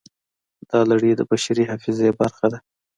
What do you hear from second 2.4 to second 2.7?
ده.